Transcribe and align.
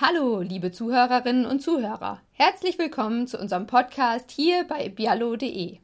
Hallo, 0.00 0.42
liebe 0.42 0.70
Zuhörerinnen 0.70 1.44
und 1.44 1.60
Zuhörer. 1.60 2.20
Herzlich 2.30 2.78
willkommen 2.78 3.26
zu 3.26 3.36
unserem 3.36 3.66
Podcast 3.66 4.30
hier 4.30 4.62
bei 4.62 4.88
bialo.de. 4.88 5.78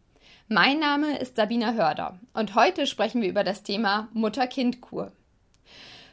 Mein 0.47 0.79
Name 0.79 1.19
ist 1.19 1.35
Sabina 1.35 1.73
Hörder 1.73 2.21
und 2.33 2.55
heute 2.55 2.87
sprechen 2.87 3.23
wir 3.23 3.29
über 3.29 3.43
das 3.43 3.65
Thema 3.65 4.07
Mutter-Kind-Kur. 4.13 5.11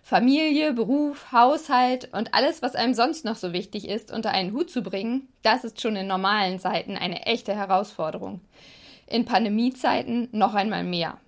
Familie, 0.02 0.74
Beruf, 0.74 1.32
Haushalt 1.32 2.12
und 2.12 2.34
alles, 2.34 2.64
was 2.64 2.74
einem 2.74 2.96
sonst 2.96 3.24
noch 3.24 3.36
so 3.36 3.54
wichtig 3.54 3.88
ist, 3.88 4.12
unter 4.12 4.32
einen 4.32 4.52
Hut 4.54 4.72
zu 4.72 4.82
bringen, 4.82 5.28
das 5.44 5.64
ist 5.64 5.80
schon 5.80 5.96
in 5.96 6.08
normalen 6.08 6.58
Zeiten 6.58 6.98
eine 6.98 7.28
echte 7.28 7.54
Herausforderung. 7.54 8.42
In 9.06 9.26
Pandemiezeiten 9.26 10.28
noch 10.32 10.56
einmal 10.56 10.84
mehr. 10.84 11.20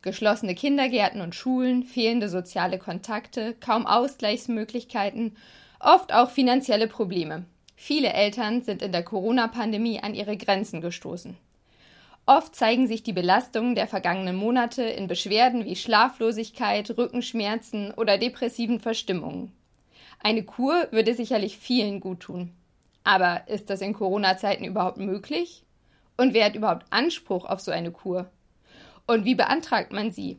Geschlossene 0.00 0.54
Kindergärten 0.54 1.20
und 1.20 1.34
Schulen, 1.34 1.82
fehlende 1.82 2.30
soziale 2.30 2.78
Kontakte, 2.78 3.54
kaum 3.60 3.86
Ausgleichsmöglichkeiten 3.86 5.36
oft 5.82 6.12
auch 6.14 6.30
finanzielle 6.30 6.88
Probleme. 6.88 7.44
Viele 7.76 8.12
Eltern 8.12 8.62
sind 8.62 8.80
in 8.82 8.92
der 8.92 9.02
Corona-Pandemie 9.02 10.00
an 10.00 10.14
ihre 10.14 10.36
Grenzen 10.36 10.80
gestoßen. 10.80 11.36
Oft 12.24 12.54
zeigen 12.54 12.86
sich 12.86 13.02
die 13.02 13.12
Belastungen 13.12 13.74
der 13.74 13.88
vergangenen 13.88 14.36
Monate 14.36 14.84
in 14.84 15.08
Beschwerden 15.08 15.64
wie 15.64 15.74
Schlaflosigkeit, 15.74 16.96
Rückenschmerzen 16.96 17.92
oder 17.92 18.16
depressiven 18.16 18.78
Verstimmungen. 18.78 19.50
Eine 20.20 20.44
Kur 20.44 20.86
würde 20.92 21.14
sicherlich 21.14 21.58
vielen 21.58 21.98
gut 21.98 22.20
tun. 22.20 22.52
Aber 23.02 23.48
ist 23.48 23.68
das 23.68 23.80
in 23.80 23.94
Corona-Zeiten 23.94 24.64
überhaupt 24.64 24.98
möglich? 24.98 25.64
Und 26.16 26.34
wer 26.34 26.44
hat 26.44 26.54
überhaupt 26.54 26.86
Anspruch 26.90 27.44
auf 27.44 27.60
so 27.60 27.72
eine 27.72 27.90
Kur? 27.90 28.30
Und 29.08 29.24
wie 29.24 29.34
beantragt 29.34 29.92
man 29.92 30.12
sie? 30.12 30.38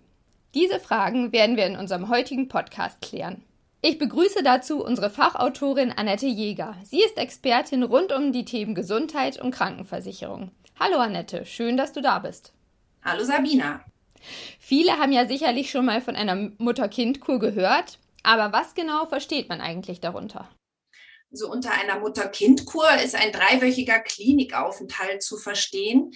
Diese 0.53 0.80
Fragen 0.80 1.34
werden 1.34 1.58
wir 1.58 1.66
in 1.66 1.75
unserem 1.75 2.08
heutigen 2.08 2.48
Podcast 2.48 3.02
klären. 3.02 3.44
Ich 3.86 3.98
begrüße 3.98 4.44
dazu 4.44 4.82
unsere 4.82 5.10
Fachautorin 5.10 5.92
Annette 5.92 6.26
Jäger. 6.26 6.78
Sie 6.86 7.04
ist 7.04 7.18
Expertin 7.18 7.84
rund 7.84 8.14
um 8.14 8.32
die 8.32 8.46
Themen 8.46 8.76
Gesundheit 8.76 9.42
und 9.42 9.52
Krankenversicherung. 9.52 10.52
Hallo 10.80 11.00
Annette, 11.00 11.45
schön, 11.45 11.75
dass 11.75 11.92
du 11.92 12.02
da 12.02 12.20
bist. 12.20 12.53
Hallo 13.03 13.25
Sabina. 13.25 13.84
Viele 14.58 14.94
haben 15.00 15.12
ja 15.12 15.25
sicherlich 15.25 15.70
schon 15.70 15.84
mal 15.86 16.00
von 16.00 16.16
einer 16.16 16.52
Mutter-Kind-Kur 16.59 17.40
gehört, 17.40 18.00
aber 18.23 18.53
was 18.58 18.73
genau 18.73 19.06
versteht 19.06 19.50
man 19.50 19.59
eigentlich 19.59 20.00
darunter? 20.00 20.50
So 21.30 21.52
unter 21.52 21.73
einer 21.73 22.00
Mutter-Kind-Kur 22.00 22.90
ist 23.03 23.16
ein 23.16 23.34
dreiwöchiger 23.34 24.00
Klinikaufenthalt 24.00 25.22
zu 25.22 25.36
verstehen, 25.36 26.12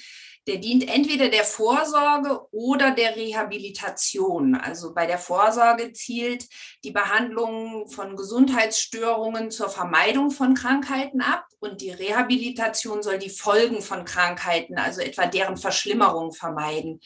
der 0.48 0.58
dient 0.58 0.88
entweder 0.88 1.28
der 1.28 1.44
Vorsorge 1.44 2.40
oder 2.52 2.92
der 2.92 3.18
Rehabilitation. 3.18 4.56
Also 4.56 4.94
bei 4.94 5.06
der 5.06 5.18
Vorsorge 5.18 5.92
zielt 5.92 6.48
die 6.86 6.92
Behandlung 6.92 7.90
von 7.90 8.16
Gesundheitsstörungen 8.16 9.52
zur 9.52 9.68
Vermeidung 9.68 10.32
von 10.32 10.54
Krankheiten 10.54 11.22
ab 11.22 11.46
und 11.60 11.82
die 11.82 11.92
Rehabilitation 11.92 13.04
soll 13.04 13.20
die 13.20 13.30
Folgen 13.30 13.82
von 13.82 14.06
Krankheiten, 14.06 14.78
also 14.78 15.02
etwa 15.02 15.26
deren 15.26 15.58
Verschlimmerung 15.58 16.32
vermeiden. 16.32 17.02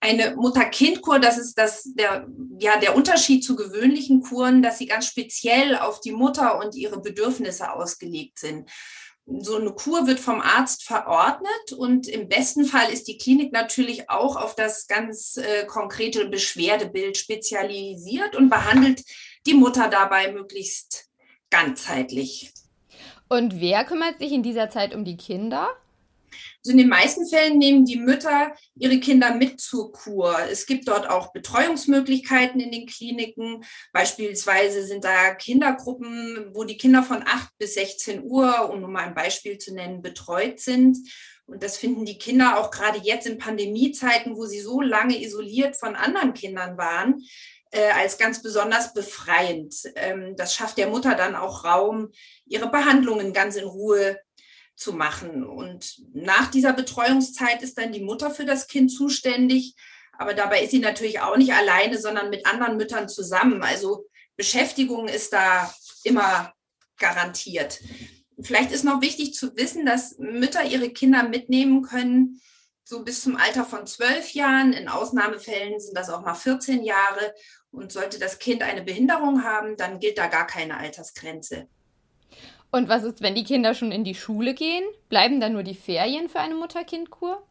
Eine 0.00 0.36
Mutter-Kind-Kur, 0.36 1.20
das 1.20 1.38
ist 1.38 1.56
das, 1.56 1.84
der, 1.94 2.26
ja, 2.58 2.78
der 2.78 2.96
Unterschied 2.96 3.44
zu 3.44 3.56
gewöhnlichen 3.56 4.22
Kuren, 4.22 4.62
dass 4.62 4.78
sie 4.78 4.86
ganz 4.86 5.06
speziell 5.06 5.76
auf 5.76 6.00
die 6.00 6.12
Mutter 6.12 6.58
und 6.58 6.74
ihre 6.74 7.00
Bedürfnisse 7.00 7.72
ausgelegt 7.72 8.38
sind 8.38 8.68
so 9.26 9.56
eine 9.56 9.72
Kur 9.72 10.06
wird 10.06 10.20
vom 10.20 10.40
Arzt 10.40 10.84
verordnet 10.84 11.72
und 11.76 12.06
im 12.06 12.28
besten 12.28 12.64
Fall 12.64 12.92
ist 12.92 13.08
die 13.08 13.18
Klinik 13.18 13.52
natürlich 13.52 14.08
auch 14.08 14.36
auf 14.36 14.54
das 14.54 14.86
ganz 14.86 15.36
äh, 15.36 15.66
konkrete 15.66 16.28
Beschwerdebild 16.28 17.16
spezialisiert 17.16 18.36
und 18.36 18.50
behandelt 18.50 19.02
die 19.46 19.54
Mutter 19.54 19.88
dabei 19.88 20.32
möglichst 20.32 21.08
ganzheitlich. 21.50 22.52
Und 23.28 23.60
wer 23.60 23.84
kümmert 23.84 24.18
sich 24.18 24.30
in 24.30 24.44
dieser 24.44 24.70
Zeit 24.70 24.94
um 24.94 25.04
die 25.04 25.16
Kinder? 25.16 25.70
Also 26.64 26.72
in 26.72 26.78
den 26.78 26.88
meisten 26.88 27.28
Fällen 27.28 27.58
nehmen 27.58 27.84
die 27.84 27.96
Mütter 27.96 28.54
ihre 28.74 28.98
Kinder 28.98 29.34
mit 29.34 29.60
zur 29.60 29.92
Kur. 29.92 30.36
Es 30.50 30.66
gibt 30.66 30.88
dort 30.88 31.08
auch 31.08 31.32
Betreuungsmöglichkeiten 31.32 32.60
in 32.60 32.70
den 32.70 32.86
Kliniken. 32.86 33.64
Beispielsweise 33.92 34.84
sind 34.84 35.04
da 35.04 35.34
Kindergruppen, 35.34 36.50
wo 36.52 36.64
die 36.64 36.76
Kinder 36.76 37.02
von 37.02 37.22
8 37.24 37.50
bis 37.58 37.74
16 37.74 38.22
Uhr, 38.22 38.70
um 38.70 38.80
nur 38.80 38.90
mal 38.90 39.04
ein 39.04 39.14
Beispiel 39.14 39.58
zu 39.58 39.74
nennen, 39.74 40.02
betreut 40.02 40.60
sind. 40.60 40.98
Und 41.46 41.62
das 41.62 41.76
finden 41.76 42.04
die 42.04 42.18
Kinder 42.18 42.58
auch 42.58 42.70
gerade 42.70 42.98
jetzt 42.98 43.26
in 43.26 43.38
Pandemiezeiten, 43.38 44.36
wo 44.36 44.46
sie 44.46 44.60
so 44.60 44.80
lange 44.80 45.22
isoliert 45.22 45.76
von 45.76 45.94
anderen 45.94 46.34
Kindern 46.34 46.76
waren, 46.76 47.22
äh, 47.70 47.90
als 47.90 48.18
ganz 48.18 48.42
besonders 48.42 48.92
befreiend. 48.94 49.74
Ähm, 49.94 50.34
das 50.36 50.54
schafft 50.54 50.76
der 50.76 50.88
Mutter 50.88 51.14
dann 51.14 51.36
auch 51.36 51.64
Raum, 51.64 52.10
ihre 52.46 52.68
Behandlungen 52.68 53.32
ganz 53.32 53.56
in 53.56 53.64
Ruhe 53.64 54.18
zu 54.76 54.92
machen. 54.92 55.44
Und 55.44 56.02
nach 56.12 56.50
dieser 56.50 56.72
Betreuungszeit 56.72 57.62
ist 57.62 57.78
dann 57.78 57.92
die 57.92 58.02
Mutter 58.04 58.30
für 58.30 58.44
das 58.44 58.68
Kind 58.68 58.92
zuständig. 58.92 59.74
Aber 60.12 60.34
dabei 60.34 60.62
ist 60.62 60.70
sie 60.70 60.78
natürlich 60.78 61.20
auch 61.20 61.36
nicht 61.36 61.52
alleine, 61.52 61.98
sondern 61.98 62.30
mit 62.30 62.46
anderen 62.46 62.76
Müttern 62.76 63.08
zusammen. 63.08 63.62
Also 63.62 64.06
Beschäftigung 64.36 65.08
ist 65.08 65.32
da 65.32 65.72
immer 66.04 66.52
garantiert. 66.98 67.80
Vielleicht 68.40 68.70
ist 68.70 68.84
noch 68.84 69.00
wichtig 69.00 69.34
zu 69.34 69.56
wissen, 69.56 69.86
dass 69.86 70.18
Mütter 70.18 70.64
ihre 70.64 70.90
Kinder 70.90 71.22
mitnehmen 71.22 71.82
können, 71.82 72.40
so 72.84 73.02
bis 73.02 73.22
zum 73.22 73.36
Alter 73.36 73.64
von 73.64 73.86
zwölf 73.86 74.32
Jahren. 74.32 74.72
In 74.72 74.88
Ausnahmefällen 74.88 75.80
sind 75.80 75.96
das 75.96 76.10
auch 76.10 76.22
mal 76.22 76.34
14 76.34 76.82
Jahre. 76.84 77.34
Und 77.70 77.92
sollte 77.92 78.18
das 78.18 78.38
Kind 78.38 78.62
eine 78.62 78.82
Behinderung 78.82 79.44
haben, 79.44 79.76
dann 79.76 80.00
gilt 80.00 80.16
da 80.16 80.28
gar 80.28 80.46
keine 80.46 80.78
Altersgrenze. 80.78 81.68
Und 82.70 82.88
was 82.88 83.04
ist, 83.04 83.22
wenn 83.22 83.34
die 83.34 83.44
Kinder 83.44 83.74
schon 83.74 83.92
in 83.92 84.04
die 84.04 84.14
Schule 84.14 84.54
gehen? 84.54 84.84
Bleiben 85.08 85.40
dann 85.40 85.52
nur 85.52 85.62
die 85.62 85.74
Ferien 85.74 86.28
für 86.28 86.40
eine 86.40 86.54
Mutter-Kind-Kur? 86.54 87.46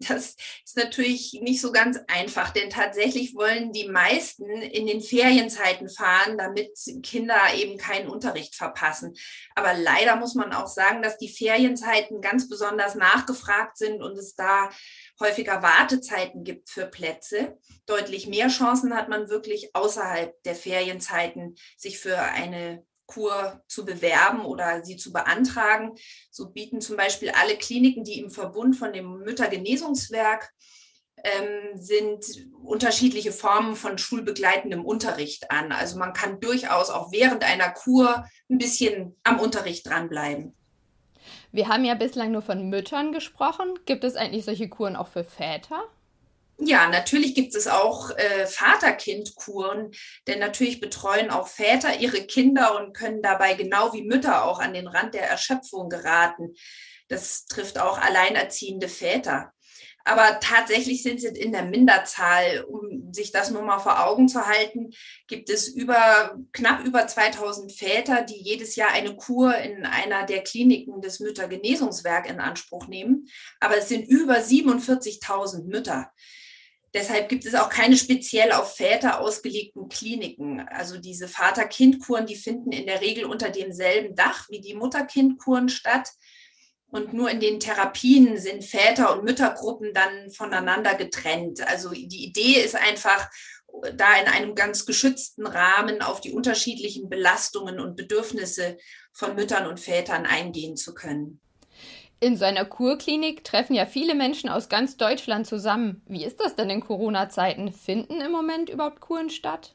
Das 0.00 0.36
ist 0.64 0.76
natürlich 0.76 1.38
nicht 1.40 1.60
so 1.60 1.70
ganz 1.70 1.98
einfach, 2.08 2.50
denn 2.50 2.68
tatsächlich 2.68 3.34
wollen 3.36 3.72
die 3.72 3.88
meisten 3.88 4.44
in 4.48 4.86
den 4.86 5.00
Ferienzeiten 5.00 5.88
fahren, 5.88 6.36
damit 6.36 6.70
Kinder 7.02 7.38
eben 7.56 7.78
keinen 7.78 8.08
Unterricht 8.08 8.56
verpassen. 8.56 9.14
Aber 9.54 9.72
leider 9.74 10.16
muss 10.16 10.34
man 10.34 10.52
auch 10.52 10.66
sagen, 10.66 11.00
dass 11.00 11.16
die 11.16 11.28
Ferienzeiten 11.28 12.20
ganz 12.20 12.48
besonders 12.48 12.96
nachgefragt 12.96 13.78
sind 13.78 14.02
und 14.02 14.18
es 14.18 14.34
da 14.34 14.68
häufiger 15.20 15.62
Wartezeiten 15.62 16.42
gibt 16.42 16.70
für 16.70 16.86
Plätze. 16.86 17.56
Deutlich 17.86 18.26
mehr 18.26 18.48
Chancen 18.48 18.94
hat 18.96 19.08
man 19.08 19.28
wirklich 19.28 19.74
außerhalb 19.74 20.34
der 20.42 20.56
Ferienzeiten, 20.56 21.54
sich 21.76 21.98
für 21.98 22.18
eine 22.18 22.84
Kur 23.14 23.62
zu 23.68 23.84
bewerben 23.84 24.44
oder 24.44 24.84
sie 24.84 24.96
zu 24.96 25.12
beantragen. 25.12 25.92
So 26.30 26.50
bieten 26.50 26.80
zum 26.80 26.96
Beispiel 26.96 27.30
alle 27.30 27.56
Kliniken, 27.56 28.04
die 28.04 28.18
im 28.18 28.30
Verbund 28.30 28.76
von 28.76 28.92
dem 28.92 29.18
Müttergenesungswerk 29.20 30.50
ähm, 31.22 31.76
sind, 31.76 32.24
unterschiedliche 32.62 33.32
Formen 33.32 33.76
von 33.76 33.98
schulbegleitendem 33.98 34.84
Unterricht 34.84 35.50
an. 35.50 35.72
Also 35.72 35.98
man 35.98 36.12
kann 36.12 36.40
durchaus 36.40 36.90
auch 36.90 37.12
während 37.12 37.44
einer 37.44 37.70
Kur 37.70 38.26
ein 38.50 38.58
bisschen 38.58 39.16
am 39.22 39.38
Unterricht 39.38 39.86
dranbleiben. 39.88 40.54
Wir 41.52 41.68
haben 41.68 41.84
ja 41.84 41.94
bislang 41.94 42.32
nur 42.32 42.42
von 42.42 42.68
Müttern 42.68 43.12
gesprochen. 43.12 43.78
Gibt 43.86 44.04
es 44.04 44.16
eigentlich 44.16 44.44
solche 44.44 44.68
Kuren 44.68 44.96
auch 44.96 45.08
für 45.08 45.24
Väter? 45.24 45.84
Ja, 46.58 46.88
natürlich 46.88 47.34
gibt 47.34 47.54
es 47.54 47.66
auch 47.66 48.10
äh, 48.16 48.46
Vater-Kind-Kuren, 48.46 49.90
denn 50.26 50.38
natürlich 50.38 50.80
betreuen 50.80 51.30
auch 51.30 51.48
Väter 51.48 51.98
ihre 51.98 52.22
Kinder 52.26 52.76
und 52.80 52.96
können 52.96 53.22
dabei 53.22 53.54
genau 53.54 53.92
wie 53.92 54.04
Mütter 54.04 54.44
auch 54.44 54.60
an 54.60 54.72
den 54.72 54.86
Rand 54.86 55.14
der 55.14 55.28
Erschöpfung 55.28 55.88
geraten. 55.88 56.54
Das 57.08 57.46
trifft 57.46 57.78
auch 57.78 57.98
alleinerziehende 57.98 58.88
Väter. 58.88 59.52
Aber 60.04 60.38
tatsächlich 60.40 61.02
sind 61.02 61.20
sie 61.20 61.28
in 61.28 61.52
der 61.52 61.64
Minderzahl. 61.64 62.64
Um 62.64 63.12
sich 63.12 63.32
das 63.32 63.50
nur 63.50 63.62
mal 63.62 63.78
vor 63.78 64.04
Augen 64.06 64.28
zu 64.28 64.46
halten, 64.46 64.90
gibt 65.28 65.48
es 65.48 65.66
über, 65.68 66.38
knapp 66.52 66.84
über 66.84 67.06
2000 67.06 67.72
Väter, 67.72 68.22
die 68.22 68.40
jedes 68.40 68.76
Jahr 68.76 68.90
eine 68.90 69.16
Kur 69.16 69.56
in 69.56 69.86
einer 69.86 70.26
der 70.26 70.42
Kliniken 70.42 71.00
des 71.00 71.20
Müttergenesungswerk 71.20 72.28
in 72.28 72.38
Anspruch 72.38 72.86
nehmen. 72.86 73.26
Aber 73.60 73.78
es 73.78 73.88
sind 73.88 74.06
über 74.06 74.36
47.000 74.36 75.64
Mütter. 75.64 76.12
Deshalb 76.94 77.28
gibt 77.28 77.44
es 77.44 77.56
auch 77.56 77.68
keine 77.68 77.96
speziell 77.96 78.52
auf 78.52 78.76
Väter 78.76 79.20
ausgelegten 79.20 79.88
Kliniken. 79.88 80.60
Also 80.60 80.96
diese 80.96 81.26
Vater-Kind-Kuren, 81.26 82.26
die 82.26 82.36
finden 82.36 82.70
in 82.70 82.86
der 82.86 83.00
Regel 83.00 83.24
unter 83.24 83.50
demselben 83.50 84.14
Dach 84.14 84.48
wie 84.48 84.60
die 84.60 84.74
Mutter-Kind-Kuren 84.74 85.68
statt. 85.68 86.10
Und 86.86 87.12
nur 87.12 87.28
in 87.28 87.40
den 87.40 87.58
Therapien 87.58 88.38
sind 88.38 88.64
Väter- 88.64 89.12
und 89.12 89.24
Müttergruppen 89.24 89.92
dann 89.92 90.30
voneinander 90.30 90.94
getrennt. 90.94 91.66
Also 91.66 91.90
die 91.90 92.24
Idee 92.24 92.60
ist 92.60 92.76
einfach, 92.76 93.28
da 93.96 94.16
in 94.20 94.28
einem 94.28 94.54
ganz 94.54 94.86
geschützten 94.86 95.46
Rahmen 95.46 96.00
auf 96.00 96.20
die 96.20 96.32
unterschiedlichen 96.32 97.08
Belastungen 97.08 97.80
und 97.80 97.96
Bedürfnisse 97.96 98.78
von 99.12 99.34
Müttern 99.34 99.66
und 99.66 99.80
Vätern 99.80 100.26
eingehen 100.26 100.76
zu 100.76 100.94
können. 100.94 101.40
In 102.24 102.38
so 102.38 102.46
einer 102.46 102.64
Kurklinik 102.64 103.44
treffen 103.44 103.74
ja 103.74 103.84
viele 103.84 104.14
Menschen 104.14 104.48
aus 104.48 104.70
ganz 104.70 104.96
Deutschland 104.96 105.46
zusammen. 105.46 106.00
Wie 106.06 106.24
ist 106.24 106.40
das 106.40 106.56
denn 106.56 106.70
in 106.70 106.80
Corona-Zeiten? 106.80 107.70
Finden 107.70 108.22
im 108.22 108.32
Moment 108.32 108.70
überhaupt 108.70 109.02
Kuren 109.02 109.28
statt? 109.28 109.74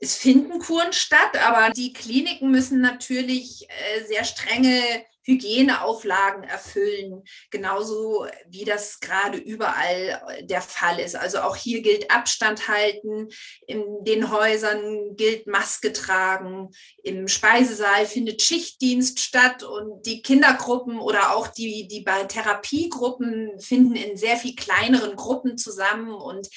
es 0.00 0.16
finden 0.16 0.58
Kuren 0.58 0.92
statt, 0.92 1.36
aber 1.46 1.70
die 1.70 1.92
Kliniken 1.92 2.50
müssen 2.50 2.80
natürlich 2.80 3.68
äh, 3.68 4.04
sehr 4.04 4.24
strenge 4.24 4.82
Hygieneauflagen 5.24 6.44
erfüllen, 6.44 7.24
genauso 7.50 8.26
wie 8.48 8.64
das 8.64 9.00
gerade 9.00 9.38
überall 9.38 10.22
äh, 10.28 10.44
der 10.44 10.62
Fall 10.62 11.00
ist. 11.00 11.16
Also 11.16 11.40
auch 11.40 11.56
hier 11.56 11.82
gilt 11.82 12.10
Abstand 12.10 12.68
halten, 12.68 13.28
in 13.66 13.84
den 14.02 14.30
Häusern 14.30 15.16
gilt 15.16 15.46
Maske 15.46 15.92
tragen, 15.92 16.70
im 17.02 17.28
Speisesaal 17.28 18.06
findet 18.06 18.42
Schichtdienst 18.42 19.20
statt 19.20 19.62
und 19.62 20.06
die 20.06 20.22
Kindergruppen 20.22 20.98
oder 20.98 21.34
auch 21.34 21.48
die, 21.48 21.88
die 21.88 22.04
Therapiegruppen 22.04 23.58
finden 23.60 23.96
in 23.96 24.16
sehr 24.16 24.36
viel 24.36 24.54
kleineren 24.54 25.16
Gruppen 25.16 25.56
zusammen 25.56 26.12
und 26.12 26.48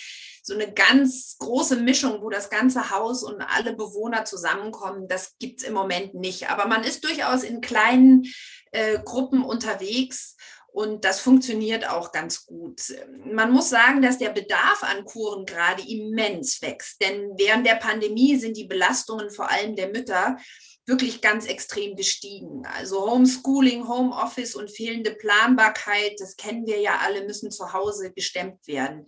so 0.48 0.54
eine 0.54 0.72
ganz 0.72 1.36
große 1.40 1.76
Mischung, 1.76 2.22
wo 2.22 2.30
das 2.30 2.50
ganze 2.50 2.90
Haus 2.90 3.22
und 3.22 3.42
alle 3.42 3.74
Bewohner 3.74 4.24
zusammenkommen, 4.24 5.10
das 5.10 5.38
gibt 5.40 5.60
es 5.60 5.68
im 5.68 5.74
Moment 5.74 6.14
nicht. 6.14 6.50
Aber 6.50 6.68
man 6.68 6.86
ist 6.86 7.04
durchaus 7.04 7.44
in 7.44 7.60
kleinen 7.60 8.24
äh, 8.72 9.00
Gruppen 9.04 9.44
unterwegs 9.44 10.36
und 10.78 11.06
das 11.06 11.20
funktioniert 11.20 11.90
auch 11.90 12.12
ganz 12.12 12.46
gut. 12.46 12.82
Man 13.26 13.52
muss 13.52 13.70
sagen, 13.70 14.02
dass 14.04 14.20
der 14.20 14.30
Bedarf 14.30 14.84
an 14.84 15.06
Kuren 15.06 15.46
gerade 15.46 15.82
immens 15.82 16.62
wächst, 16.62 17.02
denn 17.02 17.32
während 17.36 17.66
der 17.66 17.76
Pandemie 17.76 18.36
sind 18.36 18.58
die 18.58 18.68
Belastungen 18.68 19.32
vor 19.32 19.50
allem 19.50 19.76
der 19.76 19.90
Mütter 19.90 20.38
wirklich 20.86 21.22
ganz 21.22 21.46
extrem 21.46 21.96
gestiegen. 21.96 22.64
Also 22.78 23.10
Homeschooling, 23.10 23.88
Homeoffice 23.88 24.56
und 24.56 24.70
fehlende 24.70 25.16
Planbarkeit, 25.16 26.14
das 26.20 26.38
kennen 26.38 26.66
wir 26.66 26.80
ja 26.80 27.00
alle, 27.04 27.26
müssen 27.26 27.52
zu 27.52 27.74
Hause 27.74 28.14
gestemmt 28.14 28.68
werden. 28.68 29.06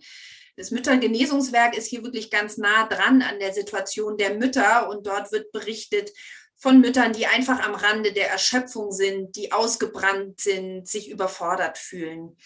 Das 0.60 0.70
Müttergenesungswerk 0.70 1.74
ist 1.74 1.86
hier 1.86 2.04
wirklich 2.04 2.30
ganz 2.30 2.58
nah 2.58 2.86
dran 2.86 3.22
an 3.22 3.38
der 3.38 3.54
Situation 3.54 4.18
der 4.18 4.34
Mütter 4.34 4.90
und 4.90 5.06
dort 5.06 5.32
wird 5.32 5.52
berichtet 5.52 6.12
von 6.58 6.82
Müttern, 6.82 7.14
die 7.14 7.26
einfach 7.26 7.66
am 7.66 7.74
Rande 7.74 8.12
der 8.12 8.28
Erschöpfung 8.28 8.92
sind, 8.92 9.36
die 9.36 9.52
ausgebrannt 9.52 10.38
sind, 10.38 10.86
sich 10.86 11.08
überfordert 11.08 11.78
fühlen. 11.78 12.36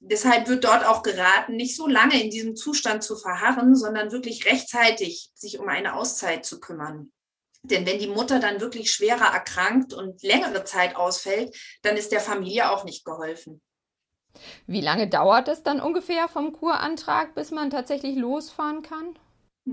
Deshalb 0.00 0.48
wird 0.48 0.64
dort 0.64 0.86
auch 0.86 1.02
geraten, 1.02 1.56
nicht 1.56 1.76
so 1.76 1.86
lange 1.86 2.18
in 2.22 2.30
diesem 2.30 2.56
Zustand 2.56 3.02
zu 3.02 3.16
verharren, 3.16 3.76
sondern 3.76 4.12
wirklich 4.12 4.46
rechtzeitig 4.46 5.30
sich 5.34 5.58
um 5.58 5.68
eine 5.68 5.94
Auszeit 5.94 6.46
zu 6.46 6.60
kümmern. 6.60 7.12
Denn 7.64 7.84
wenn 7.84 7.98
die 7.98 8.06
Mutter 8.06 8.40
dann 8.40 8.62
wirklich 8.62 8.90
schwerer 8.92 9.34
erkrankt 9.34 9.92
und 9.92 10.22
längere 10.22 10.64
Zeit 10.64 10.96
ausfällt, 10.96 11.54
dann 11.82 11.98
ist 11.98 12.12
der 12.12 12.20
Familie 12.20 12.70
auch 12.70 12.84
nicht 12.84 13.04
geholfen. 13.04 13.60
Wie 14.66 14.80
lange 14.80 15.08
dauert 15.08 15.48
es 15.48 15.62
dann 15.62 15.80
ungefähr 15.80 16.28
vom 16.28 16.52
Kurantrag, 16.52 17.34
bis 17.34 17.50
man 17.50 17.70
tatsächlich 17.70 18.16
losfahren 18.16 18.82
kann? 18.82 19.18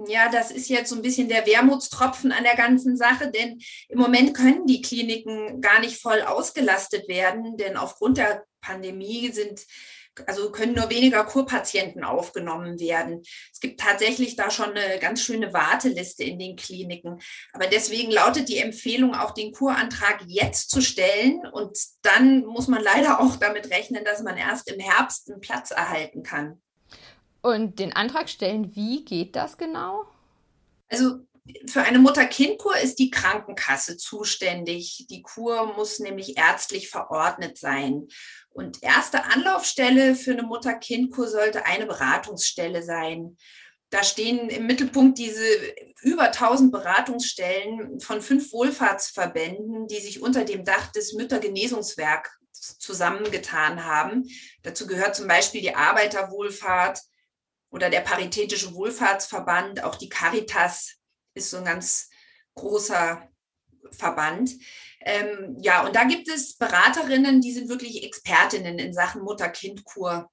Ja, 0.07 0.29
das 0.29 0.51
ist 0.51 0.67
jetzt 0.67 0.89
so 0.89 0.95
ein 0.97 1.01
bisschen 1.01 1.29
der 1.29 1.45
Wermutstropfen 1.45 2.31
an 2.31 2.43
der 2.43 2.55
ganzen 2.55 2.97
Sache, 2.97 3.31
denn 3.31 3.61
im 3.87 3.97
Moment 3.97 4.33
können 4.33 4.65
die 4.65 4.81
Kliniken 4.81 5.61
gar 5.61 5.79
nicht 5.79 6.01
voll 6.01 6.21
ausgelastet 6.21 7.07
werden, 7.07 7.55
denn 7.55 7.77
aufgrund 7.77 8.17
der 8.17 8.43
Pandemie 8.59 9.31
sind 9.31 9.61
also 10.27 10.51
können 10.51 10.73
nur 10.73 10.89
weniger 10.89 11.23
Kurpatienten 11.23 12.03
aufgenommen 12.03 12.79
werden. 12.79 13.21
Es 13.51 13.59
gibt 13.59 13.79
tatsächlich 13.79 14.35
da 14.35 14.49
schon 14.49 14.71
eine 14.71 14.99
ganz 14.99 15.21
schöne 15.21 15.53
Warteliste 15.53 16.23
in 16.23 16.39
den 16.39 16.55
Kliniken. 16.55 17.19
Aber 17.53 17.67
deswegen 17.67 18.11
lautet 18.11 18.49
die 18.49 18.57
Empfehlung, 18.57 19.15
auch 19.15 19.31
den 19.31 19.51
Kurantrag 19.51 20.23
jetzt 20.27 20.69
zu 20.69 20.81
stellen. 20.81 21.41
Und 21.51 21.77
dann 22.01 22.45
muss 22.45 22.67
man 22.67 22.81
leider 22.81 23.19
auch 23.21 23.35
damit 23.35 23.69
rechnen, 23.69 24.03
dass 24.05 24.21
man 24.21 24.37
erst 24.37 24.71
im 24.71 24.79
Herbst 24.79 25.29
einen 25.29 25.41
Platz 25.41 25.71
erhalten 25.71 26.23
kann. 26.23 26.61
Und 27.41 27.77
den 27.79 27.93
Antrag 27.93 28.29
stellen, 28.29 28.75
wie 28.75 29.05
geht 29.05 29.35
das 29.35 29.57
genau? 29.57 30.05
Also 30.89 31.19
für 31.67 31.83
eine 31.83 31.99
Mutter-Kind-Kur 31.99 32.77
ist 32.77 32.97
die 32.97 33.11
Krankenkasse 33.11 33.97
zuständig. 33.97 35.05
Die 35.09 35.21
Kur 35.21 35.73
muss 35.75 35.99
nämlich 35.99 36.37
ärztlich 36.37 36.89
verordnet 36.89 37.57
sein. 37.57 38.07
Und 38.49 38.81
erste 38.81 39.25
Anlaufstelle 39.25 40.15
für 40.15 40.31
eine 40.31 40.43
Mutter-Kind-Kur 40.43 41.27
sollte 41.27 41.65
eine 41.65 41.85
Beratungsstelle 41.85 42.81
sein. 42.81 43.37
Da 43.91 44.03
stehen 44.03 44.49
im 44.49 44.65
Mittelpunkt 44.65 45.19
diese 45.19 45.45
über 46.01 46.25
1000 46.25 46.71
Beratungsstellen 46.71 47.99
von 47.99 48.21
fünf 48.21 48.51
Wohlfahrtsverbänden, 48.51 49.87
die 49.87 49.99
sich 49.99 50.21
unter 50.21 50.43
dem 50.43 50.65
Dach 50.65 50.91
des 50.91 51.13
Müttergenesungswerks 51.13 52.31
zusammengetan 52.79 53.85
haben. 53.85 54.23
Dazu 54.63 54.87
gehört 54.87 55.15
zum 55.15 55.27
Beispiel 55.27 55.61
die 55.61 55.75
Arbeiterwohlfahrt 55.75 57.01
oder 57.69 57.89
der 57.91 58.01
Paritätische 58.01 58.73
Wohlfahrtsverband, 58.73 59.83
auch 59.83 59.95
die 59.95 60.09
Caritas 60.09 60.94
ist 61.35 61.51
so 61.51 61.57
ein 61.57 61.65
ganz 61.65 62.09
großer 62.55 63.29
Verband. 63.91 64.51
Ähm, 65.01 65.57
ja, 65.61 65.85
und 65.85 65.95
da 65.95 66.05
gibt 66.05 66.27
es 66.27 66.57
Beraterinnen, 66.57 67.41
die 67.41 67.53
sind 67.53 67.69
wirklich 67.69 68.03
Expertinnen 68.03 68.79
in 68.79 68.93
Sachen 68.93 69.21
Mutter-Kind-Kur. 69.21 70.31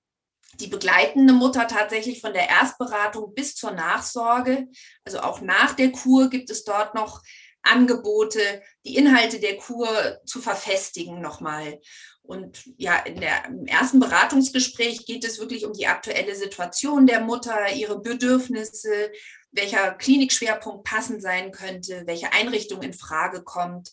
Die 0.60 0.66
begleiten 0.66 1.20
eine 1.20 1.32
Mutter 1.32 1.66
tatsächlich 1.66 2.20
von 2.20 2.32
der 2.32 2.48
Erstberatung 2.48 3.34
bis 3.34 3.54
zur 3.54 3.72
Nachsorge. 3.72 4.68
Also 5.04 5.20
auch 5.20 5.40
nach 5.40 5.74
der 5.74 5.92
Kur 5.92 6.30
gibt 6.30 6.50
es 6.50 6.64
dort 6.64 6.94
noch 6.94 7.22
Angebote, 7.62 8.40
die 8.84 8.96
Inhalte 8.96 9.40
der 9.40 9.56
Kur 9.56 10.18
zu 10.26 10.40
verfestigen 10.40 11.20
nochmal. 11.20 11.80
Und 12.22 12.62
ja, 12.76 12.98
in 12.98 13.20
der, 13.20 13.46
im 13.46 13.66
ersten 13.66 13.98
Beratungsgespräch 13.98 15.06
geht 15.06 15.24
es 15.24 15.40
wirklich 15.40 15.64
um 15.64 15.72
die 15.72 15.88
aktuelle 15.88 16.36
Situation 16.36 17.06
der 17.06 17.20
Mutter, 17.20 17.72
ihre 17.72 18.00
Bedürfnisse, 18.00 19.10
welcher 19.50 19.92
Klinikschwerpunkt 19.92 20.84
passend 20.84 21.20
sein 21.20 21.50
könnte, 21.50 22.04
welche 22.06 22.32
Einrichtung 22.32 22.82
in 22.82 22.94
Frage 22.94 23.42
kommt. 23.42 23.90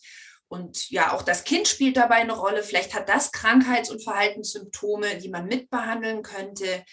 Und 0.48 0.90
ja, 0.90 1.12
auch 1.12 1.22
das 1.22 1.44
Kind 1.44 1.68
spielt 1.68 1.96
dabei 1.96 2.16
eine 2.16 2.32
Rolle. 2.32 2.62
Vielleicht 2.62 2.94
hat 2.94 3.08
das 3.08 3.30
Krankheits- 3.30 3.90
und 3.90 4.02
Verhaltenssymptome, 4.02 5.18
die 5.18 5.28
man 5.28 5.46
mitbehandeln 5.46 6.22
könnte. 6.22 6.84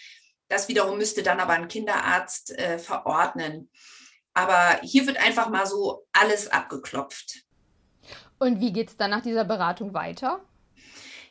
Das 0.48 0.68
wiederum 0.68 0.98
müsste 0.98 1.22
dann 1.22 1.40
aber 1.40 1.54
ein 1.54 1.68
Kinderarzt 1.68 2.56
äh, 2.56 2.78
verordnen. 2.78 3.70
Aber 4.38 4.78
hier 4.82 5.04
wird 5.08 5.16
einfach 5.16 5.48
mal 5.48 5.66
so 5.66 6.06
alles 6.12 6.46
abgeklopft. 6.46 7.42
Und 8.38 8.60
wie 8.60 8.72
geht 8.72 8.90
es 8.90 8.96
dann 8.96 9.10
nach 9.10 9.22
dieser 9.22 9.44
Beratung 9.44 9.94
weiter? 9.94 10.40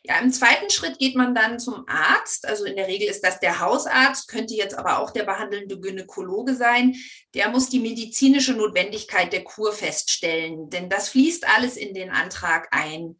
Ja, 0.04 0.20
im 0.20 0.34
zweiten 0.34 0.70
Schritt 0.70 1.00
geht 1.00 1.16
man 1.16 1.34
dann 1.34 1.58
zum 1.58 1.86
Arzt. 1.88 2.46
Also 2.46 2.66
in 2.66 2.76
der 2.76 2.88
Regel 2.88 3.08
ist 3.08 3.24
das 3.24 3.40
der 3.40 3.62
Hausarzt, 3.62 4.28
könnte 4.28 4.56
jetzt 4.56 4.78
aber 4.78 5.00
auch 5.00 5.12
der 5.12 5.24
behandelnde 5.24 5.80
Gynäkologe 5.80 6.54
sein. 6.54 6.96
Der 7.34 7.48
muss 7.48 7.70
die 7.70 7.80
medizinische 7.80 8.52
Notwendigkeit 8.52 9.32
der 9.32 9.46
Kur 9.46 9.72
feststellen, 9.72 10.70
denn 10.70 10.90
das 10.90 11.08
fließt 11.08 11.48
alles 11.48 11.78
in 11.78 11.94
den 11.94 12.10
Antrag 12.10 12.68
ein. 12.72 13.16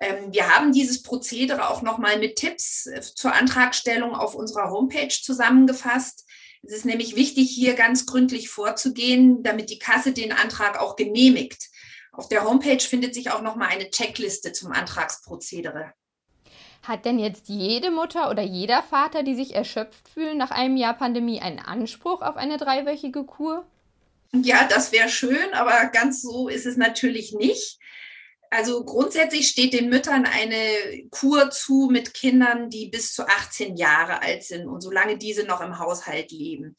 Ähm, 0.00 0.32
wir 0.32 0.48
haben 0.48 0.72
dieses 0.72 1.02
Prozedere 1.02 1.68
auch 1.68 1.82
nochmal 1.82 2.18
mit 2.18 2.36
Tipps 2.36 2.86
äh, 2.86 3.02
zur 3.02 3.34
Antragstellung 3.34 4.14
auf 4.14 4.34
unserer 4.34 4.70
Homepage 4.70 5.08
zusammengefasst. 5.08 6.24
Es 6.68 6.74
ist 6.74 6.84
nämlich 6.84 7.16
wichtig, 7.16 7.50
hier 7.50 7.72
ganz 7.72 8.04
gründlich 8.04 8.50
vorzugehen, 8.50 9.42
damit 9.42 9.70
die 9.70 9.78
Kasse 9.78 10.12
den 10.12 10.32
Antrag 10.32 10.78
auch 10.78 10.96
genehmigt. 10.96 11.70
Auf 12.12 12.28
der 12.28 12.44
Homepage 12.44 12.78
findet 12.78 13.14
sich 13.14 13.30
auch 13.30 13.40
nochmal 13.40 13.68
eine 13.68 13.90
Checkliste 13.90 14.52
zum 14.52 14.72
Antragsprozedere. 14.72 15.94
Hat 16.82 17.06
denn 17.06 17.18
jetzt 17.18 17.48
jede 17.48 17.90
Mutter 17.90 18.28
oder 18.28 18.42
jeder 18.42 18.82
Vater, 18.82 19.22
die 19.22 19.34
sich 19.34 19.54
erschöpft 19.54 20.10
fühlen 20.10 20.36
nach 20.36 20.50
einem 20.50 20.76
Jahr 20.76 20.92
Pandemie, 20.92 21.40
einen 21.40 21.58
Anspruch 21.58 22.20
auf 22.20 22.36
eine 22.36 22.58
dreiwöchige 22.58 23.24
Kur? 23.24 23.64
Ja, 24.32 24.68
das 24.68 24.92
wäre 24.92 25.08
schön, 25.08 25.54
aber 25.54 25.86
ganz 25.86 26.20
so 26.20 26.48
ist 26.48 26.66
es 26.66 26.76
natürlich 26.76 27.32
nicht. 27.32 27.78
Also 28.50 28.84
grundsätzlich 28.84 29.48
steht 29.48 29.74
den 29.74 29.90
Müttern 29.90 30.24
eine 30.24 31.06
Kur 31.10 31.50
zu 31.50 31.88
mit 31.90 32.14
Kindern, 32.14 32.70
die 32.70 32.88
bis 32.88 33.12
zu 33.12 33.26
18 33.26 33.76
Jahre 33.76 34.22
alt 34.22 34.42
sind 34.42 34.66
und 34.66 34.80
solange 34.80 35.18
diese 35.18 35.44
noch 35.44 35.60
im 35.60 35.78
Haushalt 35.78 36.30
leben. 36.32 36.76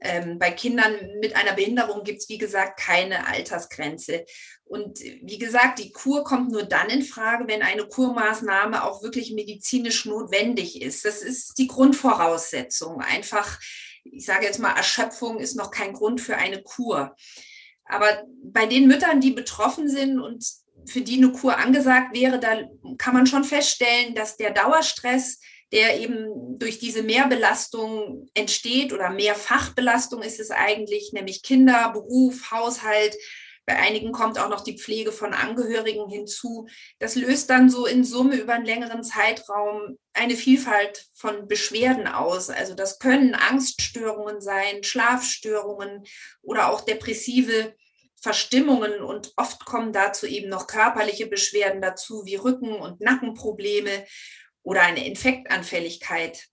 Ähm, 0.00 0.38
bei 0.38 0.50
Kindern 0.50 0.92
mit 1.20 1.36
einer 1.36 1.52
Behinderung 1.52 2.02
gibt 2.02 2.20
es, 2.20 2.28
wie 2.28 2.38
gesagt, 2.38 2.80
keine 2.80 3.26
Altersgrenze. 3.26 4.24
Und 4.64 4.98
wie 4.98 5.38
gesagt, 5.38 5.78
die 5.78 5.92
Kur 5.92 6.24
kommt 6.24 6.50
nur 6.50 6.64
dann 6.64 6.90
in 6.90 7.02
Frage, 7.02 7.46
wenn 7.46 7.62
eine 7.62 7.86
Kurmaßnahme 7.86 8.84
auch 8.84 9.02
wirklich 9.02 9.32
medizinisch 9.32 10.04
notwendig 10.04 10.82
ist. 10.82 11.04
Das 11.04 11.22
ist 11.22 11.58
die 11.58 11.68
Grundvoraussetzung. 11.68 13.00
Einfach, 13.00 13.60
ich 14.04 14.26
sage 14.26 14.46
jetzt 14.46 14.58
mal, 14.58 14.76
Erschöpfung 14.76 15.38
ist 15.38 15.54
noch 15.54 15.70
kein 15.70 15.92
Grund 15.92 16.20
für 16.20 16.36
eine 16.36 16.62
Kur. 16.62 17.14
Aber 17.84 18.24
bei 18.42 18.66
den 18.66 18.86
Müttern, 18.86 19.20
die 19.20 19.30
betroffen 19.30 19.88
sind 19.88 20.18
und 20.18 20.44
für 20.86 21.00
die 21.00 21.16
eine 21.16 21.32
Kur 21.32 21.58
angesagt 21.58 22.14
wäre, 22.14 22.38
da 22.38 22.62
kann 22.98 23.14
man 23.14 23.26
schon 23.26 23.44
feststellen, 23.44 24.14
dass 24.14 24.36
der 24.36 24.50
Dauerstress, 24.50 25.40
der 25.72 26.00
eben 26.00 26.58
durch 26.58 26.78
diese 26.78 27.02
Mehrbelastung 27.02 28.28
entsteht 28.34 28.92
oder 28.92 29.10
Mehrfachbelastung 29.10 30.22
ist 30.22 30.40
es 30.40 30.50
eigentlich, 30.50 31.12
nämlich 31.12 31.42
Kinder, 31.42 31.90
Beruf, 31.92 32.50
Haushalt, 32.50 33.16
bei 33.66 33.76
einigen 33.76 34.12
kommt 34.12 34.38
auch 34.38 34.50
noch 34.50 34.60
die 34.62 34.78
Pflege 34.78 35.10
von 35.10 35.32
Angehörigen 35.32 36.08
hinzu. 36.08 36.68
Das 36.98 37.14
löst 37.14 37.48
dann 37.48 37.70
so 37.70 37.86
in 37.86 38.04
Summe 38.04 38.36
über 38.36 38.54
einen 38.54 38.66
längeren 38.66 39.02
Zeitraum 39.02 39.98
eine 40.12 40.36
Vielfalt 40.36 41.06
von 41.14 41.48
Beschwerden 41.48 42.06
aus. 42.06 42.50
Also 42.50 42.74
das 42.74 42.98
können 42.98 43.34
Angststörungen 43.34 44.42
sein, 44.42 44.84
Schlafstörungen 44.84 46.04
oder 46.42 46.70
auch 46.70 46.82
depressive 46.82 47.74
Verstimmungen 48.24 49.02
und 49.02 49.34
oft 49.36 49.66
kommen 49.66 49.92
dazu 49.92 50.26
eben 50.26 50.48
noch 50.48 50.66
körperliche 50.66 51.26
Beschwerden 51.26 51.82
dazu, 51.82 52.24
wie 52.24 52.36
Rücken- 52.36 52.80
und 52.80 53.02
Nackenprobleme 53.02 54.06
oder 54.62 54.80
eine 54.80 55.06
Infektanfälligkeit. 55.06 56.46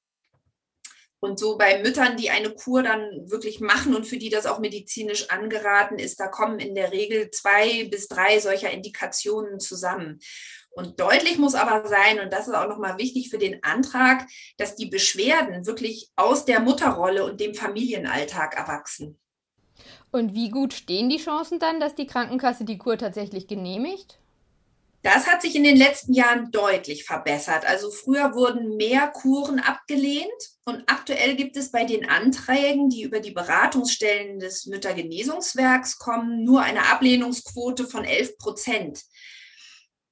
Und 1.21 1.39
so 1.39 1.57
bei 1.57 1.81
Müttern, 1.81 2.17
die 2.17 2.29
eine 2.29 2.49
Kur 2.49 2.83
dann 2.83 3.31
wirklich 3.31 3.61
machen 3.61 3.95
und 3.95 4.05
für 4.05 4.17
die 4.17 4.29
das 4.29 4.47
auch 4.47 4.59
medizinisch 4.59 5.29
angeraten 5.29 5.97
ist, 5.97 6.19
da 6.19 6.27
kommen 6.27 6.59
in 6.59 6.75
der 6.75 6.91
Regel 6.91 7.31
zwei 7.31 7.87
bis 7.89 8.09
drei 8.09 8.39
solcher 8.41 8.71
Indikationen 8.71 9.61
zusammen. 9.61 10.19
Und 10.71 10.99
deutlich 10.99 11.37
muss 11.37 11.55
aber 11.55 11.87
sein, 11.87 12.19
und 12.19 12.33
das 12.33 12.49
ist 12.49 12.53
auch 12.53 12.67
nochmal 12.67 12.97
wichtig 12.97 13.29
für 13.29 13.37
den 13.37 13.63
Antrag, 13.63 14.27
dass 14.57 14.75
die 14.75 14.87
Beschwerden 14.87 15.65
wirklich 15.65 16.09
aus 16.17 16.43
der 16.43 16.59
Mutterrolle 16.59 17.23
und 17.23 17.39
dem 17.39 17.55
Familienalltag 17.55 18.57
erwachsen. 18.57 19.17
Und 20.12 20.34
wie 20.36 20.50
gut 20.50 20.74
stehen 20.74 21.10
die 21.10 21.18
Chancen 21.18 21.60
dann, 21.60 21.80
dass 21.80 21.96
die 21.96 22.08
Krankenkasse 22.08 22.65
die 22.65 22.77
Kur 22.77 22.98
tatsächlich 22.98 23.48
genehmigt? 23.48 24.18
Das 25.03 25.25
hat 25.25 25.41
sich 25.41 25.56
in 25.56 25.63
den 25.63 25.77
letzten 25.77 26.13
Jahren 26.13 26.51
deutlich 26.51 27.06
verbessert. 27.06 27.65
Also 27.65 27.89
früher 27.89 28.36
wurden 28.36 28.75
mehr 28.75 29.08
Kuren 29.08 29.60
abgelehnt 29.60 30.30
und 30.65 30.84
aktuell 30.86 31.36
gibt 31.36 31.58
es 31.58 31.72
bei 31.72 31.86
den 31.86 32.08
Anträgen, 32.08 32.89
die 32.89 33.01
über 33.01 33.20
die 33.20 33.32
Beratungsstellen 33.32 34.39
des 34.39 34.68
Müttergenesungswerks 34.68 35.98
kommen, 35.98 36.44
nur 36.44 36.62
eine 36.62 36.91
Ablehnungsquote 36.91 37.88
von 37.88 38.06
11 38.06 38.38
Prozent. 38.38 39.01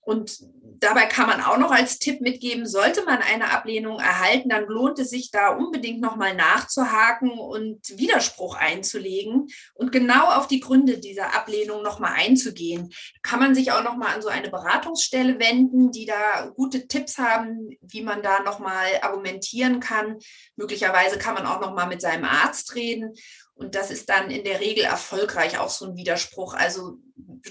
Und 0.10 0.40
dabei 0.80 1.06
kann 1.06 1.28
man 1.28 1.40
auch 1.40 1.60
noch 1.60 1.70
als 1.70 2.00
Tipp 2.00 2.20
mitgeben, 2.20 2.66
sollte 2.66 3.06
man 3.06 3.22
eine 3.22 3.52
Ablehnung 3.52 4.00
erhalten, 4.00 4.50
dann 4.50 4.66
lohnt 4.66 4.98
es 4.98 5.12
sich 5.12 5.30
da 5.30 5.50
unbedingt 5.50 6.02
nochmal 6.02 6.34
nachzuhaken 6.34 7.30
und 7.30 7.80
Widerspruch 7.96 8.56
einzulegen 8.56 9.50
und 9.76 9.92
genau 9.92 10.32
auf 10.32 10.48
die 10.48 10.62
Gründe 10.62 10.98
dieser 10.98 11.36
Ablehnung 11.36 11.84
nochmal 11.84 12.14
einzugehen. 12.18 12.92
Kann 13.22 13.40
man 13.40 13.54
sich 13.54 13.72
auch 13.72 13.84
nochmal 13.84 14.16
an 14.16 14.24
so 14.24 14.30
eine 14.30 14.50
Beratungsstelle 14.50 15.40
wenden, 15.40 15.92
die 15.92 16.08
da 16.08 16.50
gute 16.56 16.88
Tipps 16.88 17.20
haben, 17.20 17.78
wie 17.82 18.02
man 18.02 18.24
da 18.24 18.42
nochmal 18.42 18.88
argumentieren 19.04 19.80
kann. 19.80 20.18
Möglicherweise 20.56 21.20
kann 21.20 21.36
man 21.36 21.46
auch 21.46 21.62
nochmal 21.62 21.86
mit 21.86 22.02
seinem 22.02 22.26
Arzt 22.26 22.74
reden. 22.74 23.14
Und 23.54 23.76
das 23.76 23.92
ist 23.92 24.10
dann 24.10 24.32
in 24.32 24.44
der 24.44 24.60
Regel 24.60 24.86
erfolgreich 24.86 25.60
auch 25.60 25.70
so 25.70 25.86
ein 25.86 25.98
Widerspruch. 25.98 26.56
Also 26.56 26.98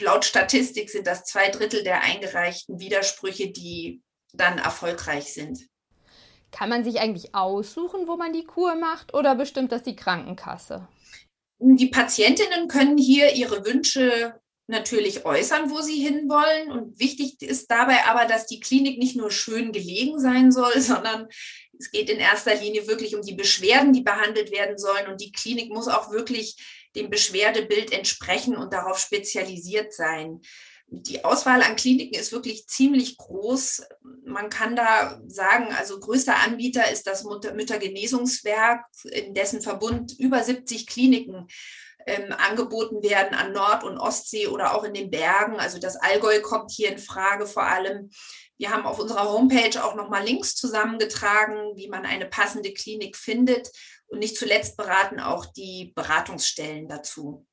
laut 0.01 0.25
Statistik 0.25 0.91
sind 0.91 1.07
das 1.07 1.25
zwei 1.25 1.49
Drittel 1.49 1.83
der 1.83 2.03
eingereichten 2.03 2.79
Widersprüche, 2.79 3.51
die 3.51 4.03
dann 4.33 4.59
erfolgreich 4.59 5.33
sind. 5.33 5.67
Kann 6.51 6.71
man 6.71 6.85
sich 6.85 7.01
eigentlich 7.01 7.35
aussuchen, 7.35 8.07
wo 8.07 8.17
man 8.17 8.33
die 8.33 8.45
Kur 8.45 8.75
macht 8.75 9.15
oder 9.15 9.35
bestimmt 9.35 9.73
das 9.73 9.83
die 9.83 9.97
Krankenkasse? 9.97 10.89
Die 11.59 11.89
Patientinnen 11.89 12.69
können 12.69 12.97
hier 12.97 13.35
ihre 13.35 13.65
Wünsche 13.67 14.41
natürlich 14.69 15.25
äußern, 15.25 15.71
wo 15.71 15.81
sie 15.81 15.97
hinwollen. 15.97 16.71
Und 16.71 16.99
wichtig 17.01 17.43
ist 17.43 17.71
dabei 17.71 18.05
aber, 18.07 18.27
dass 18.27 18.47
die 18.47 18.61
Klinik 18.61 18.99
nicht 18.99 19.17
nur 19.17 19.31
schön 19.31 19.73
gelegen 19.73 20.21
sein 20.21 20.53
soll, 20.53 20.81
sondern 20.81 21.29
es 21.79 21.91
geht 21.91 22.11
in 22.11 22.19
erster 22.19 22.55
Linie 22.55 22.87
wirklich 22.87 23.17
um 23.17 23.23
die 23.23 23.35
Beschwerden, 23.35 23.93
die 23.93 24.03
behandelt 24.03 24.53
werden 24.53 24.79
sollen. 24.79 25.09
Und 25.09 25.21
die 25.21 25.33
Klinik 25.33 25.71
muss 25.71 25.89
auch 25.89 26.11
wirklich 26.11 26.57
dem 26.97 27.11
Beschwerdebild 27.11 27.93
entsprechen 27.93 28.57
und 28.57 28.73
darauf 28.73 28.99
spezialisiert 28.99 29.93
sein. 29.93 30.41
Die 30.91 31.23
Auswahl 31.23 31.63
an 31.63 31.77
Kliniken 31.77 32.19
ist 32.19 32.33
wirklich 32.33 32.67
ziemlich 32.67 33.19
groß. 33.19 33.83
Man 34.25 34.49
kann 34.49 34.75
da 34.75 35.21
sagen, 35.27 35.73
also 35.75 36.01
größter 36.01 36.37
Anbieter 36.37 36.91
ist 36.91 37.07
das 37.07 37.25
Müttergenesungswerk, 37.25 38.87
in 39.05 39.35
dessen 39.35 39.61
Verbund 39.61 40.19
über 40.19 40.43
70 40.43 40.87
Kliniken 40.87 41.47
ähm, 42.07 42.33
angeboten 42.33 43.03
werden 43.03 43.35
an 43.35 43.53
Nord- 43.53 43.85
und 43.85 43.99
Ostsee 43.99 44.47
oder 44.47 44.75
auch 44.75 44.85
in 44.85 44.95
den 44.95 45.11
Bergen. 45.11 45.61
Also 45.61 45.79
das 45.79 45.97
Allgäu 45.97 46.41
kommt 46.41 46.71
hier 46.71 46.91
in 46.91 46.99
Frage 46.99 47.47
vor 47.47 47.65
allem. 47.65 48.11
Wir 48.57 48.71
haben 48.71 48.87
auf 48.87 48.99
unserer 48.99 49.31
Homepage 49.31 49.85
auch 49.85 49.95
nochmal 49.95 50.25
Links 50.25 50.57
zusammengetragen, 50.57 51.77
wie 51.77 51.89
man 51.89 52.07
eine 52.07 52.27
passende 52.27 52.73
Klinik 52.73 53.17
findet. 53.17 53.71
Und 54.09 54.21
nicht 54.21 54.37
zuletzt 54.37 54.77
beraten 54.77 55.21
auch 55.21 55.47
die 55.47 55.93
Beratungsstellen 55.95 56.89
dazu. 56.89 57.47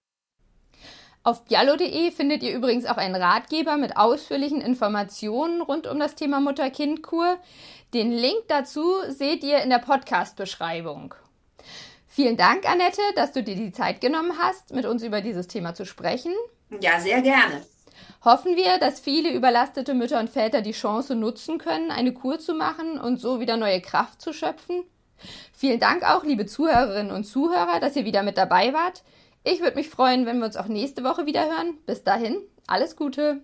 Auf 1.24 1.43
biallo.de 1.45 2.12
findet 2.12 2.43
ihr 2.43 2.53
übrigens 2.53 2.85
auch 2.85 2.97
einen 2.97 3.15
Ratgeber 3.15 3.77
mit 3.77 3.97
ausführlichen 3.97 4.62
Informationen 4.62 5.62
rund 5.62 5.88
um 5.88 6.00
das 6.00 6.13
Thema 6.13 6.39
Mutter-Kind-Kur. 6.39 7.39
Den 7.95 8.12
Link 8.12 8.43
dazu 8.47 8.93
seht 9.09 9.43
ihr 9.43 9.63
in 9.63 9.71
der 9.71 9.79
Podcast-Beschreibung. 9.79 11.15
Vielen 12.07 12.38
Dank, 12.38 12.69
Annette, 12.69 13.01
dass 13.15 13.31
du 13.31 13.41
dir 13.41 13.55
die 13.55 13.71
Zeit 13.71 14.01
genommen 14.01 14.38
hast, 14.38 14.71
mit 14.71 14.85
uns 14.85 15.01
über 15.01 15.21
dieses 15.21 15.47
Thema 15.47 15.74
zu 15.74 15.85
sprechen. 15.85 16.31
Ja, 16.79 17.00
sehr 17.00 17.21
gerne. 17.21 17.65
Hoffen 18.24 18.55
wir, 18.55 18.77
dass 18.77 19.00
viele 19.00 19.31
überlastete 19.31 19.93
Mütter 19.95 20.19
und 20.19 20.29
Väter 20.29 20.62
die 20.62 20.71
Chance 20.71 21.15
nutzen 21.15 21.57
können, 21.57 21.91
eine 21.91 22.13
Kur 22.13 22.39
zu 22.39 22.53
machen 22.53 23.00
und 23.00 23.17
so 23.17 23.39
wieder 23.39 23.57
neue 23.57 23.81
Kraft 23.81 24.21
zu 24.21 24.31
schöpfen. 24.31 24.83
Vielen 25.53 25.79
Dank 25.79 26.03
auch, 26.03 26.24
liebe 26.24 26.46
Zuhörerinnen 26.46 27.12
und 27.12 27.24
Zuhörer, 27.24 27.79
dass 27.79 27.96
ihr 27.96 28.05
wieder 28.05 28.24
mit 28.24 28.38
dabei 28.38 28.74
wart. 28.74 29.03
Ich 29.44 29.62
würde 29.62 29.75
mich 29.75 29.89
freuen, 29.89 30.25
wenn 30.25 30.39
wir 30.39 30.46
uns 30.46 30.58
auch 30.58 30.67
nächste 30.67 31.03
Woche 31.03 31.25
wieder 31.25 31.46
hören. 31.46 31.77
Bis 31.86 32.03
dahin, 32.03 32.38
alles 32.67 32.96
Gute. 32.96 33.41